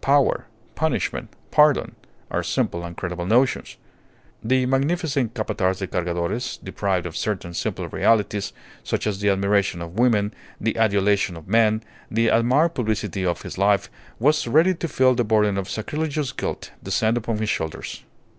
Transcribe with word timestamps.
Power, 0.00 0.46
punishment, 0.74 1.28
pardon, 1.50 1.96
are 2.30 2.42
simple 2.42 2.82
and 2.82 2.96
credible 2.96 3.26
notions. 3.26 3.76
The 4.42 4.64
magnificent 4.64 5.34
Capataz 5.34 5.80
de 5.80 5.86
Cargadores, 5.86 6.56
deprived 6.64 7.04
of 7.04 7.14
certain 7.14 7.52
simple 7.52 7.86
realities, 7.90 8.54
such 8.82 9.06
as 9.06 9.20
the 9.20 9.28
admiration 9.28 9.82
of 9.82 9.98
women, 9.98 10.32
the 10.58 10.78
adulation 10.78 11.36
of 11.36 11.46
men, 11.46 11.82
the 12.10 12.28
admired 12.28 12.72
publicity 12.74 13.26
of 13.26 13.42
his 13.42 13.58
life, 13.58 13.90
was 14.18 14.46
ready 14.46 14.72
to 14.76 14.88
feel 14.88 15.14
the 15.14 15.24
burden 15.24 15.58
of 15.58 15.68
sacrilegious 15.68 16.32
guilt 16.32 16.70
descend 16.82 17.18
upon 17.18 17.36
his 17.36 17.50
shoulders. 17.50 18.02